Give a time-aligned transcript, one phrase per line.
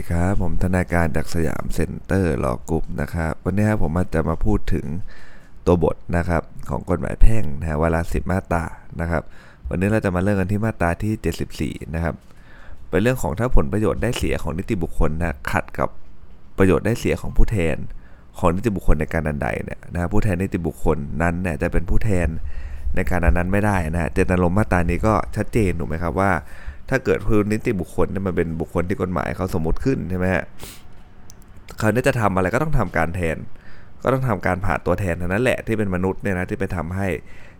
[0.00, 4.86] ดีครับผมธนาการจาก Siam Center Law Group นะครับวันนี้ครับผมจะมาพูดถึง
[5.66, 8.64] ตัวบทนะครับของกฎหมายแพ่งนะฮะวันละสิบมาตรา
[9.00, 9.22] นะครับ
[9.68, 12.14] วันนี้เราจะมาเริ่มกันที่มาตราที่ 74 นะครับ
[12.88, 15.88] เป็นเรื่องของถ้าผลประโยชน์ได้เสียของนิติบุคคลนะขัดกับ
[16.58, 17.76] ประโยชน์ได้เสียของผู้แทน
[18.38, 22.28] ของนิติบุคคลในการอันใดเนี่ยนะผู้แทนนิติบุคคลนั้นเนี่ยจะเป็นผู้แทน
[22.94, 26.30] ในการอันนั้นไม่ได้นะเจตนารมณ์มาตรานี้ก็ชัดเจนถูกไหมครับว่า
[26.90, 30.44] ถ้าเกิดคือนิติบุคคลเนี่ยมันเป็นบุคคลที่กฎหมายเขาสมมติขึ้นใช่ไหมฮะ
[31.78, 33.36] เขาเนี่ยจะทำอะไรก็ต้องทำการแทน
[34.02, 37.08] ก็ต้องทำการผ่าตัวแทนเท่านั้นแหละที่เป็นมนุษย์เนี่ยนะที่ไปทำให้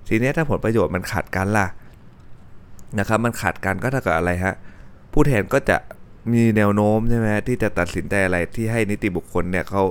[0.09, 1.67] ทีนี้ถ้าผลประโยชน์มันขัดกันล่ะ
[2.99, 4.55] นะครับมันขัดกันก็เท่ากับอะไรฮะ
[5.13, 5.77] ผู้แทนก็จะ
[6.33, 9.83] มีแนวโน้มใช่ไหมที่จะตัดสินใจอะไรที่ให้นิติบุคคลเนี่ยเขา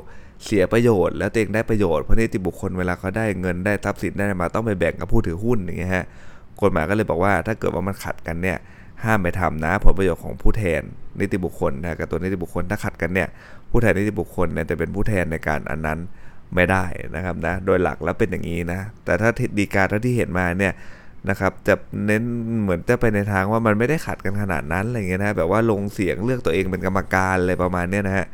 [0.45, 6.05] เสียประโยชน์ แล้วตัวเองได้ประโยชน์เพราะนิติบุคคลเวลาเขาได้เงินได้ทรัพย์สินได้มาต้องไปแบ่งกับผู้ถือหุ้นอย่างเงี้ยฮะ
[6.61, 8.57] กฎหมายก็เลยบอกว่าถ้าเกิดว่ามันขัดกันเนี่ย
[9.03, 10.81] ห้ามไปทำนะ ผลประโยชน์ของผู้แทน
[11.19, 13.27] นิติบุคคลนะกับตัวนิติบุคคลถ้าขัดกันเนี่ย
[13.71, 15.99] ผู้แทนนิติบุคคลเนี่ยจะเป็นผู้แทนในการอันนั้น
[16.55, 20.73] ไม่ได้นะครับนะโดยหลักแล้วเป็นอย่างนี้นะแต่ถ้าดีการเท่าที่เห็นมาเนี่ย
[21.29, 22.23] นะครับจะเน้น
[22.61, 28.25] เหมือนจะไปในทางว่ามันไม่ได้ขัดกันขนาดนั้นอะไรเงี้ยนะแบบว่าลงเสียงเลือกตัวเองเป็นกรรมการอะไรประมาณเนี้ยนะฮะ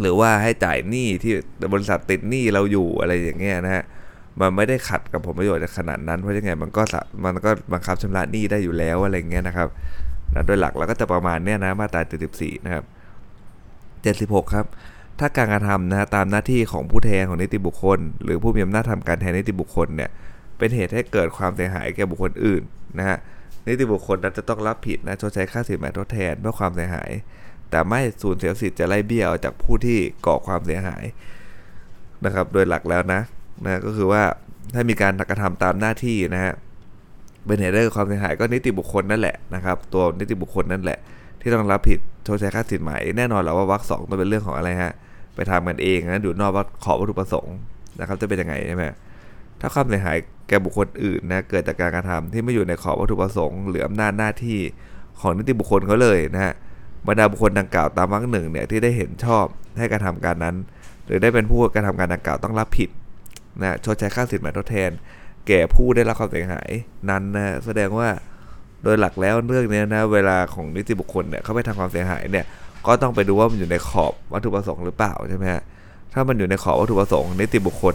[0.00, 1.32] หรือว่าให้จ่ายหนี้ที่
[1.72, 3.84] บริษัทติดหนี้เราอยู่อะไรอย่างเงี้ยนะฮะ
[4.40, 6.82] มันไม่ได้ขัดกับผลประโยชน์ขนาดนั้นเพราะยังไงมันก็
[7.24, 9.68] มันก็บังคับชำระหนี้ได้อยู่แล้วอะไรเงี้ยนะครับ
[10.34, 12.02] นะโดยหลักเราก็จะประมาณเนี้ยนะมาตรา
[12.34, 12.84] 74นะครับ
[14.30, 14.66] 76 ครับ
[15.18, 20.10] ถ้าการกระทำนะตามหน้าที่ของผู้แทนของนิติบุคคล หรือผู้มีอำนาจทำการแทนนิติบุคคลเนี่ย
[20.58, 22.62] เป็นเหตุให้เกิดความเสียหายแก่บุคคลอื่น
[22.98, 23.18] นะฮะ
[23.66, 27.10] นิติบุคคลนั้นจะต้องรับผิดนะชดใช้ค่าสินไหมทดแทนเพื่อความเสียหาย
[27.70, 31.04] แต่ไม่สูญเสียสิทธิ์จะไล่เบี้ยอจากผู้ที่ก่อความเสียหาย
[32.24, 33.20] นะครับ โดยหลักแล้วนะ
[33.62, 34.22] นะก็คือว่า
[34.74, 36.52] ถ้ามีการกระทำตามหน้าที่นะฮะ
[37.46, 40.98] เป็นเหตุให้เกิดความเสียหายก็นิติบุคคลนั่นแหละนะครับ ตัวนิติบุคคลนั่นแหละ
[41.40, 44.92] ที่ต้องรับผิดชดใช้ค่าสินไหมแน่นอนและว่าวรรคสองต้องเป็นเรื่องของอะไรฮะ
[45.34, 47.54] ไปทำกันเองนะอยู่นอกว่าขอวัตถุประสงค์
[48.00, 48.84] นะครับ จะเป็นยังไงใช่ไหม
[49.60, 50.16] ถ้าความเสียหาย
[50.48, 54.58] แก่บุคคลอื่นนะเกิดจากการกระทำที่ไม่อยู่ในขอบวัตถุประสงค์หรืออำนาจหน้าที่
[55.20, 56.54] ของนิติบุคคลเขาเลยนะฮะ
[57.06, 59.44] บรรดาบุคคลดังกล่าวตามวรรคหนึ่งเนี่ยที่ได้เห็นชอบ
[59.78, 60.56] ให้กระทำการนั้น
[61.06, 62.90] หรือได้เป็นผู้กระทำการดังกล่าวต้องรับผิด
[63.60, 64.90] นะชดใช้ค่าสินไหมทดแทน
[65.48, 66.70] แก่ผู้ได้รับความเสียหาย
[67.10, 68.08] นั้นนะแสดงว่า
[68.82, 72.46] โดยหลักแล้วเรื่องนี้นะเวลาของนิติบุคคลเนี่ยเขาไปทำความเสียหายเนี่ย
[72.86, 75.62] ก็ต้องไปดูว่ามันอยู่ในขอบวัตถุประสงค์หรือเปล่าใช่ไหมฮะ
[76.12, 77.94] ถ้ามันอยู่ในขอบวัตถุประสงค์นิติบุคคล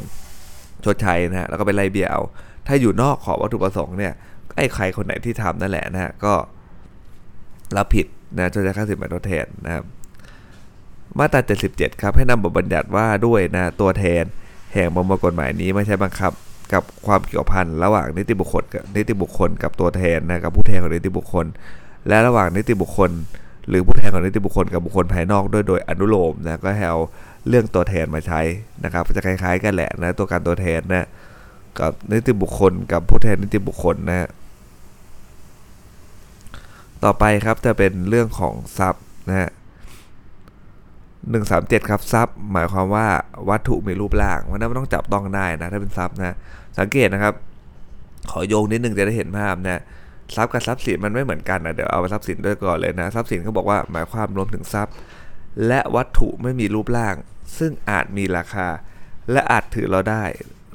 [0.85, 2.21] ชดใช้นะฮะแล้วก็ไปไล่เบี้ยเอา
[2.67, 4.13] ถ้าอยู่นอกขอบวัตถุประสงค์เนี่ย
[4.57, 6.33] ไอ้ใครคนไหนที่ทำนั่นแหละนะฮะก็
[7.77, 9.83] รับผิดนะชดใช้ค่าสินไหมทดแทนนะครับ
[11.19, 11.41] มาตรา
[11.71, 14.23] 77 ครับให้นำบทบัญญัติว่าด้วยนะตัวแทน
[14.73, 16.31] แห่งประมวลกฎหมายนี้ไม่ใช่บังคับ
[16.73, 21.45] กับความเกี่ยวพันระหว่างนิติบุคคลกับนิติบุคคลกับตัวแทนนะกับผู้แทนของนิติบุคคล
[22.07, 23.11] และระหว่างนิติบุคคล
[23.69, 26.99] หรือผู้แทนของนิติบุคคลกับบุคคลภายนอกด้วยโดยอนุโลมนะก็ให้เอา
[27.47, 28.41] เรื่องตัวแทนมาใช้
[28.83, 31.07] นะครับจะคล้าย ๆ กันแหละนะตัวการตัวแทนนะ
[31.79, 34.29] กับนิติบุคคล กับผู้แทนนิติบุคคลนะฮะ
[37.03, 39.49] ต่อไปครับจะเป็นเรื่องของทรัพย์นะฮะ
[41.29, 43.07] หนึ่งสามเจ็ดครับทรัพย์หมายความว่า
[43.49, 46.35] วัตถุมีรูปร่างมันต้องจับต้องได้นะถ้าเป็นทรัพย์นะ
[46.79, 47.33] สังเกตนะครับ
[48.31, 49.81] ขอโยงนิดนึงจะได้เห็นภาพนะ
[50.35, 54.93] ทรัพย์กับทรัพย์สินมันไม่เหมือนกันนะเดี๋ยวเอาทรัพย์สินด้วยก่อนเลยนะทรัพย์สินเขาบอกว่าหมายความรวมถึงทรัพย์
[55.67, 57.15] และวัตถุไม่มีรูปร่าง
[57.57, 58.67] ซึ่งอาจมีราคา
[59.31, 60.23] และอาจถือเราได้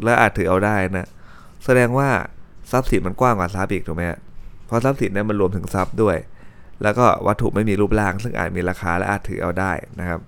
[0.04, 1.08] และอาจถือเอาได้นะ
[1.64, 2.08] แสดงว่า
[2.70, 4.02] ทรัพย์สินมันกว้างกว่าทรัพย์อีกถูกไหม
[4.66, 6.16] เพราะทรัพย์สินเนี่ยมันรวมถึงทรัพย์ด้วย
[6.82, 10.20] แล้วก็วัตถุไม่มีรูปร่าง ซึ่งอาจมีราคาและอาจถือเอาได้นะครับ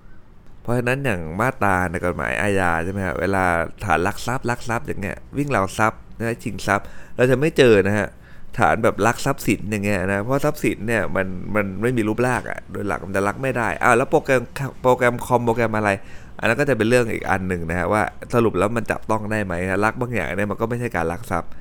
[0.67, 3.43] เพราะฉะนั้นอย่างมาตราในกฎหมายอาญาใช่ไหมฮะเวลา
[3.85, 6.85] ฐานลักทรัพย์ลักทรัพย์อย่างเงี้ยวิ่งราวทรัพย์นะชิงทรัพย์
[7.15, 8.07] เราจะไม่เจอนะฮะ
[8.59, 14.41] ฐานแบบลักทรัพย์สินอย่างเงี้ยนะเพราะทรัพย์สินเนี่ยมันมันไม่มีรูปร่างอะ่ะโดยหลักมันจะลักไม่ได้อ้าวแล้วโปรแกรม
[14.81, 15.89] โปรแกรมคอมโปรแกรมอะไร
[16.39, 18.01] อันนั้นก็จะเป็นเรื่องอีกอันหนึ่งนะฮะว่า
[18.33, 19.53] สรุปแล้วมันจับต้องได้ไหม
[19.85, 21.51] ลักบางอย่างเนี่ยมันก็ไม่ใช่การลักทรัพย์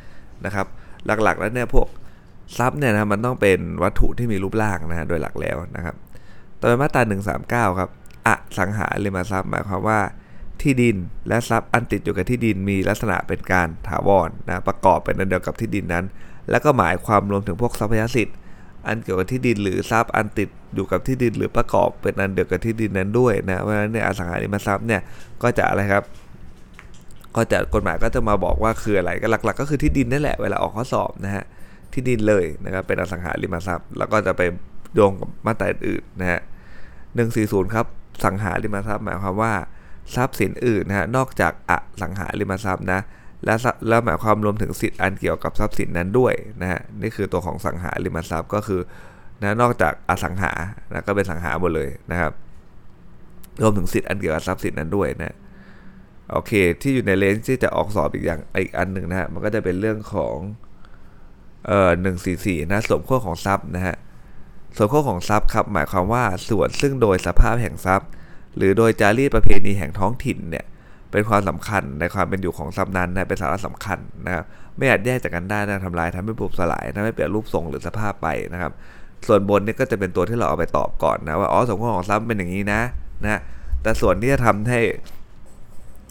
[0.47, 0.67] นะครับ
[1.07, 1.89] หลักๆแล้วเนี่ยพวก
[2.59, 5.95] ทรัพย์เนี่ยนะมันต้องเป็นวัตถุที่มีรูปร่างนะฮะโดยหลักแล้วนะครับ
[6.61, 7.03] ต่อไปมาตรา
[7.71, 7.91] 139 ครับ
[8.27, 8.29] อ
[8.59, 10.01] สังหาริมทรัพย์หมายความว่า
[10.63, 10.97] ที่ดิน
[11.29, 16.05] และทรัพย์อันติดอยู่กับที่ดินมีลักษณะเป็นการถาวรนะประกอบเป็นอันเดียวกับที่ดินนั้น
[16.51, 18.37] แล้วก็หมายความรวมถึงพวกทรัพยสิทธิ์
[18.87, 25.01] อันเกี่ยวกับที่ดินหรือทรัพย์อันติดอยู่กับที่ดินหรือประกอบเป็นอันเดียวกับที่ดินนั้นด้วยนะเพราะฉะนั้นเนี่ยอสังหาริมทรัพย์เนี่ย
[25.43, 26.05] ก็จะอะไรครับ
[27.37, 31.45] ก็จะกฎหมายก็จะมาบอกว่าคืออะไรก็หลัก ๆ ก็คือที่ดินนั่นแหละเวลาออกข้อสอบนะฮะ
[31.93, 34.43] ที่ดินเลยนะครับเป็นอสังหาริมทรัพย์ แล้วก็จะไป
[34.95, 36.41] โยงกับมาตราอื่นนะฮะ
[37.15, 37.87] หนึ่งสี่ศูนย์ครับ
[38.25, 39.55] สังหาริมทรัพย์หมายความว่า
[40.15, 41.73] ทรัพย์สินอื่นนะฮะนอกจากอ
[42.03, 43.01] สังหาริมทรัพย์นะ
[43.45, 43.55] และ
[43.89, 48.81] แล้วหมายความรวมถึงสิทธิ์อันเกี่ยวกับทรัพย์สินนั้นด้วยนะฮะนี่คือตัวของสังหาริมทรัพย์ก็คือ
[49.43, 50.53] นะนอกจากอสังหา
[50.93, 52.33] นะก็เป็นสังหาหมดเลยนะครับ
[53.63, 55.35] รวมถึงสิทธิ์อันเกี่ยวกับทรัพย์สินนั้นด้วยนะ
[56.33, 56.53] โอเค
[56.83, 60.37] ที่อยู่ในเลนส์ที่จะออกสอบอีกอย่างอีกอันหนึ่งนะฮะมันก็จะเป็นเรื่องของ
[61.67, 63.97] เอ่อหนึ่งสี่สี่นะสมข้อของทรัพย์นะฮะ
[64.77, 68.09] ส่วนข้อของทรัพย์ครับหมายความว่าส่วนซึ่งโดยสภาพแห่งทรัพย์
[68.57, 70.65] หรือโดยจารีตประเพณีแห่งท้องถิ่นเนี่ย
[71.13, 74.45] เป็นความสำคัญในความเป็นอยู่ของทรัพย์นั้นนะเป็นสาระสำคัญนะครับ
[74.77, 78.73] ไม่อาจแยกจากกันได้นะทำลายทำให้บุบสลายทำให้เปลี่ยนรูปทรงหรือสภาพไปนะครับ
[79.27, 82.81] ส่วนบนนี่ก็จะเป็นตัวที่เราเอาไปตอบก่อนนะว่าอ๋อสมข้อของทรัพย์เป็นอย่างนี้นะ
[83.25, 83.41] นะ
[83.83, 84.81] แต่ส่วนที่จะทำให้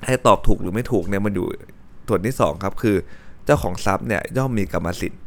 [0.05, 1.47] ให้ตอบถูกหรือไม่ถูกเนี่ยมันอยู่
[2.07, 2.95] ส่วนที่2ครับคือ
[3.45, 5.21] เจ้าของทรัพย์เนี่ยย่อมมีกรรมสิทธิ์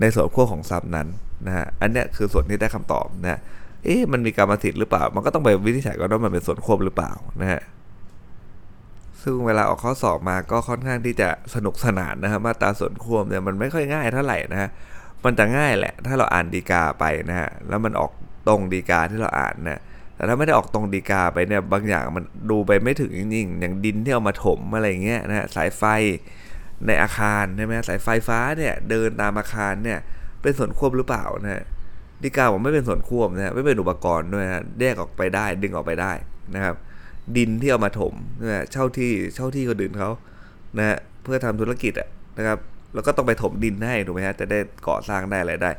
[0.00, 1.08] ในส่วนขั้วของทรัพย์นั้น
[1.46, 3.40] นะฮะอันเนี้ยคือส่วนที่ได้คำตอบนะ
[3.84, 7.60] เอ๊ะมันมีกรรมสิทธิ์หรือเปล่า มันก็ต้องไปวินิจฉัยก่อนว่ามันเป็นส่วนควบหรือเปล่านะฮะ
[9.22, 14.70] ซึ่งเวลาออกข้อสอบมาก็ค่อนข้างที่จะสนุกสนานนะครับมาตราส่วนควบเนี่ยมันไม่ค่อยง่ายเท่าไหร่นะฮะ
[15.24, 18.12] มันจะง่ายแหละ ถ้าเราอ่านดีกาไปนะฮะแล้วมันออก
[18.48, 19.80] ตรงดีกาที่เราอ่านนะ
[20.16, 25.82] แต่ถ้าไม่ได้ออกตรงดีกาไปเนี่ยบางอย่างมันดูไปไม่ถึงจริงๆอย่างดินที่เอามาถมอะไรเงี้ยนะฮะสายไฟ
[26.86, 29.98] ในอาคารใช่ไหมสายไฟฟ้าเนี่ยเดินตามอาคารเนี่ย
[30.42, 31.62] เป็นส่วนควบหรือเปล่านะฮะ
[32.22, 36.12] ดีกาผมไม่เป็นส่วนควบนะฮะไม่เป็นอุปกรณ์ด้วยนะแยกออกไปได้ ดึงออกไปได้
[36.54, 36.74] นะครับ
[37.36, 40.10] ดินที่เอามาถมนะเช่าที่เช่าที่คนอื่นเขา
[40.78, 42.08] นะฮะเพื่อทำธุรกิจอะ
[42.38, 42.58] นะครับ
[42.94, 44.58] แล้วก็ต้องไปถมดินให้ถูกไหมฮะจะได้
[44.88, 45.70] ก่อสร้างได้อะไรได้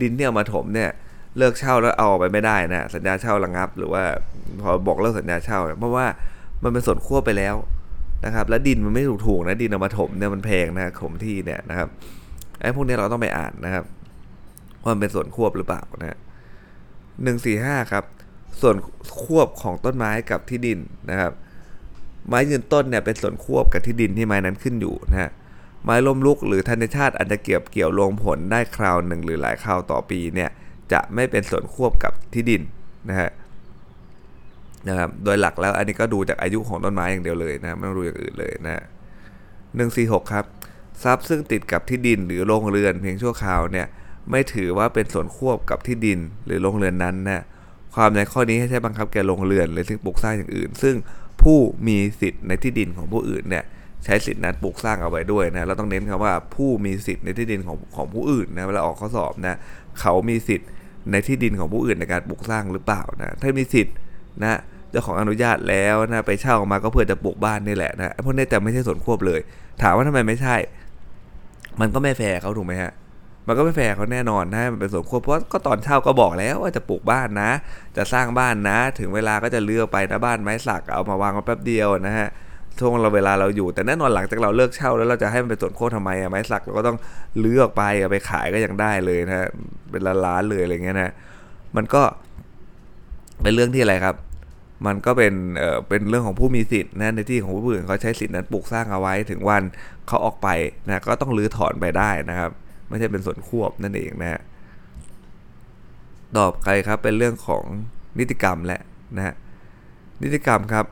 [0.00, 0.90] ดินที่เอามาถมเนี่ย
[1.38, 4.02] เลิกเช่าแล้วเอาออกไปไม่ได้นะสัญญาเช่าระงับ หรือว่า
[4.60, 6.06] พอบอกเลิกสัญญาเช่าเพราะว่า
[6.62, 7.54] มันเป็นส่วนควบไปแล้ว
[8.26, 11.88] นะครับ แล้วดินมันไม่ถูกถูกนะดินเอามาถมเนี่ยมันแพงนะถมที่เนี่ยนะครับ
[12.60, 13.84] ไอ้พวกนี้เราต้องไปอ่านนะครับ
[14.82, 16.18] ว่ามันเป็นส่วนควบหรือเปล่านะ
[17.22, 18.04] หนึ่งสี่ห้าครับ
[18.60, 18.76] ส่วน
[19.22, 20.78] ควบของต้นไม้กับที่ดิน
[21.10, 21.32] นะครับ
[22.28, 25.30] ไม้ยืนต้นเนี่ยเป็นส่วนควบกับที่ดินที่ไม้นั้นขึ้นอยู่นะฮะ
[25.84, 30.50] ไม้ล้มลุกหรือธนชาติอาจจะเกี่ยวเกี่ยวลงผลได้คราวหนึ่งหรือหลายคราวต่อปีเนี่ย
[30.92, 32.62] จะไม่เป็นส่วนควบกับที่ดิน
[33.08, 33.30] นะฮะ
[34.88, 38.84] นะครับโดยหลักแล้วอันนี้ก็ดูจากอายุของต้นไม้อย่างเดียวเลยนะไม่ต้องดูอย่างอื่นเลยนะ
[39.76, 40.44] หนึ่งสี่หกครับ
[41.02, 43.86] ทรัพย์ซึ่งติดกับที่ดินหรือโรงเรือนเพียงชั่วคราวเนี่ย
[44.30, 47.42] ไม่ถือว่าเป็นส่วนควบกับที่ดินหรือโรงเรือนนั้นนะ
[47.94, 50.94] ความในข้อนี้ให้ใช้บังคับแก่โรงเรือนหรือสิ่งปลูกสร้างอย่างอื่น ซึ่ง
[51.42, 53.64] ผู้มีสิทธิ์ในที่ดินของผู้อื่นเนี่ย
[54.04, 59.56] ใช้สิทธินั้นปลูกสร้างเอาไว้ด้วยนะเราต้องเน้นคำว่าผู้มีสิทธิ์ในที่ดินของของผู้อื่นนะเวลาออกข้อสอบนะ
[60.00, 60.68] เขามีสิทธิ์
[61.10, 63.94] ในที่ดินของผู้อื่นในการปลูกสร้างหรือเปล่านะถ้ามีสิทธิ์
[64.42, 64.58] นะ
[64.90, 69.40] เจ้าของอนุญาตแล้วนะไปเช่ามาก็เพื่อจะปลูกบ้านนี่แหละนะพวกนี้แต่ไม่ใช่ส่วนควบเลย
[69.82, 70.56] ถามว่าทำไมไม่ใช่
[71.80, 72.92] มันก็ไม่แฟร์เขาถูกไหมฮะ
[73.46, 77.50] มันก็ไม่แฟร์เขาแน่นอนนะมันเป็นส่วนควบเพราะก็ตอนเช่าก็บอกแล้วว่าจะปลูกบ้านนะ
[77.96, 82.28] จะสร้างบ้านนะ ถึงเวลาก็จะเลือกไปนะบ้านไม้สักเอามาวางมาแป๊บเดียวนะฮะ
[82.78, 86.98] ช่วงเราเวลาเราอยู่แต่แน่นอนหลังจากเราเลิกเช่าแล้วเราจะให้มันเป็นส่วนโค้ทำไมอะไม้สักเราก็ต้อง
[87.40, 89.48] เลือกไปเอาไปขายก็ยังได้เลยนะฮะ
[89.90, 91.12] เป็นล้านๆเลยอะไรเงี้ยนะ
[91.76, 92.02] มันก็
[93.42, 94.16] เป็นเรื่องที่อะไรครับ
[94.86, 99.62] มันก็เป็นเอ่อเป็นเรื่องของผู้มีสิทธิ์นะในที่ของผู้อื่นเขาใช้สิทธิ์นั้นปลูกสร้างเอาไว้ถึงวัน
[100.08, 100.48] เขาออกไป
[100.86, 102.50] นะก็ต้องรื้อถอนไปได้นะครับ
[102.90, 104.40] ไม่ใช่เป็นส่วนควบนั่นเองนะฮะ
[106.36, 107.64] ต่อไปครับเป็นเรื่องของ
[108.18, 108.80] นิติกรรมแหละ
[109.16, 109.34] นะฮะ
[110.22, 110.86] นิติกรรมครับ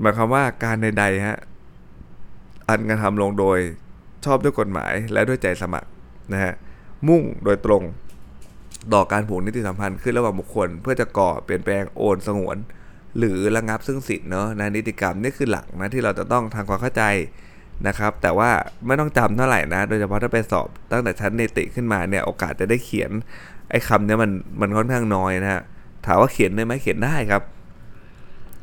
[0.00, 1.38] หมายความว่าการใดๆฮะ
[2.68, 3.58] อันกระทำลงโดย
[4.24, 5.88] ชอบด้วยกฎหมายและด้วยใจสมัคร
[6.32, 6.52] นะฮะ
[7.08, 7.82] มุ่งโดยตรง
[8.94, 12.56] ต่อการผูกนิติสัมพันธ์ขึ้นระหว่างบุคคล เพื่อจะก่อเปลี่ยนแปลงโอนสงวน
[13.18, 17.04] หรือระงับซึ่งสิทธิ์เนาะในนิติกรรมนี่คือหลักนะที่เราจะต้องทางความเข้าใจ
[17.86, 18.50] นะครับ แต่ว่า
[18.86, 23.10] ไม่ต้องจำเท่าไหร่นะ โดยเฉพาะถ้าไปสอบตั้งแต่ชั้นเนติขึ้นมาเนี่ยโอกาสจะได้เขียน
[23.70, 25.62] ไอ้คำเนี้ยมันมันค่อนข้างน้อยนะฮะ
[26.06, 27.42] ถามว่าเขียนได้ไหมเขียนได้ครับ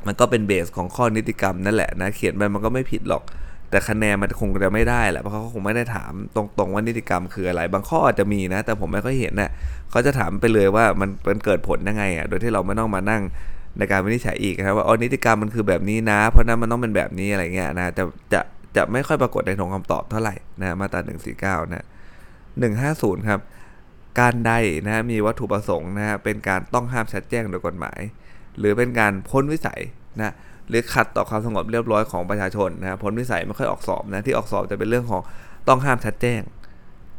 [0.08, 3.24] มันก็เป็นเบสของข้อนิติกรรมนั่นแหละนะเขียนไปมันก็ไม่ผิดหรอก
[3.70, 9.50] แต่คะแนนมันคงจะไม่ได้แหละเพราะเขาคงไม่ได้ถามตรงๆว่านิติกรรมคืออะไร บางข้ออาจจะมีนะ แต่ผมไม่ค่อยเห็นนะ่ะ
[9.91, 13.22] เขาจะถามไปเลยว่ามันเป็นเกิดผลยังไงอะโดยที่เราไม่ต้องมานั่ง
[13.77, 18.03] ในการวินิจฉัยอีกนะครับว่าอ๋อนิติกรรมมันคือแบบนี้นะ เพราะนั้นมันต้องเป็นแบบนี้อะไรเงี้ยนะจะ
[18.34, 18.41] จะ
[18.75, 21.01] จะไม่ค่อยปรากฏในทงคำตอบเท่าไหร่นะมาตรา
[21.66, 21.86] 149นะ
[22.56, 23.42] 150 ครับ
[24.20, 24.51] การใด
[24.86, 28.00] นะมีวัตถุประสงค์นะเป็นการต้องห้ามชัดแจ้งโดยกฎหมาย
[28.60, 29.82] หรือเป็นการพ้นวิสัย
[30.20, 30.34] นะ
[30.70, 35.22] หรือขัดต่อความสงบเรียบร้อยของประชาชนนะพ้นวิสัยไม่ค่อยออกสอบนะที่ออกสอบจะเป็นเรื่องของ
[35.68, 36.42] ต้องห้ามชัดแจ้ง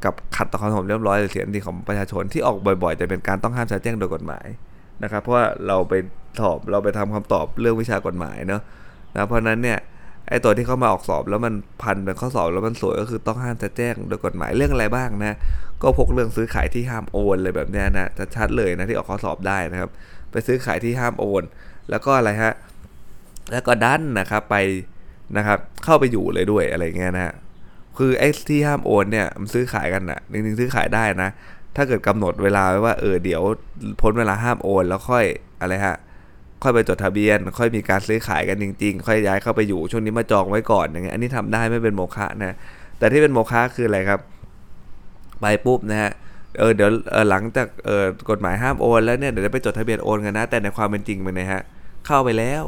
[0.05, 4.47] กับขัดต่อความสงบเรียบร้อยหรือเสียงดีของประชาชนที่ออกบ่อยๆ จะเป็นการต้องห้ามชัดแจ้งโดยกฎหมาย
[5.03, 5.95] นะครับเพราะว่าเราไป
[6.41, 8.63] สอบเราไปทำคำตอบเรื่องวิชากฎหมายเนาะ
[9.15, 9.79] นะเพราะนั้นเนี่ย
[10.29, 15.37] ไอตัวที่เข้ามาออกสอบแล้วมันพันเป็นข้อสอบแล้วมันสวยก็คือต้องห้ามชัดแจ้งโดยกฎหมายเรื่องอะไรบ้างนะ
[15.83, 19.91] ก็พวกเรื่องซื้อขายที่ห้ามโอนเลยแบบนี้นะจะชัดเลยนะที่ออกข้อสอบได้นะครับ
[20.31, 21.43] ไปซื้อขายที่ห้ามโอน
[21.91, 22.53] แล้วก็อะไรฮะ
[23.51, 24.57] แล้วก็ดันนะครับไป
[25.37, 27.35] นะครับเข้าไปอยู่เลยด้วยอะไรเงี้ยนะ
[27.99, 31.31] คือไอ้ที่ห้ามโอนเนี่ยมันซื้อขายกันอนะจริงๆซื้อขายได้นะ
[31.77, 33.43] ถ้าเกิดกำหนดเวลาไว้ว่าเออเดี๋ยว
[34.01, 35.25] พ้นเวลาห้ามโอน แล้วค่อย
[35.61, 35.97] อะไรฮะ
[36.65, 42.57] ค่อยไปจดทะเบียน ค่อยมีการซื้อขายกันจริง ๆ ค่อยย้ายเข้าไปอยู่ช่วงนี้มาจองไว้ก่อนอย่างเงี้ยอันนี้ทำได้ไม่เป็นโมฆะนะ
[42.99, 44.21] แต่ที่เป็นโมฆะคืออะไรครับ
[45.41, 46.11] ไปปุ๊บนะฮะ
[46.59, 51.63] เออเดี๋ยวเออหลังจากเออกฎหมายห้ามโอนแล้วเนี่ยเดี๋ยวจะไปจดทะเบียนโอนกันนะ แต่ในความเป็นจริงมันนะฮะ
[52.07, 52.63] เข้าไปแล้ว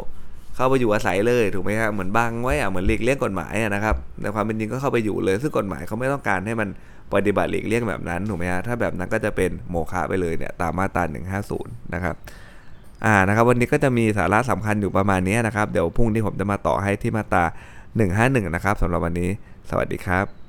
[0.57, 6.69] เข้าไปอยู่อาศัยเลยถูกไหมฮะเหมือนบังไว้อะเหมือนหลีกเลี่ยงกฎหมายอะนะครับในความเป็นจริงก็เข้าไปอยู่เลยซึ่งกฎหมายเขาไม่ต้องการให้มัน
[7.15, 11.05] ปฏิบัติหลีกเลี่ยงแบบนั้นถูกไหมฮะถ้าแบบนั้นก็จะเป็นโมฆะไปเลยเนี่ยตามมาตรา
[11.45, 12.15] 150 นะครับ
[13.05, 17.45] อ่านะครับวันนี้ก็จะมีสาระสำคัญอยู่ประมาณนี้นะครับ เดี๋ยวพรุ่งนี้ผมจะมาต่อให้ที่มาตรา
[17.99, 19.31] 151 นะครับสำหรับวันนี้
[19.71, 20.44] สวัสดีครับ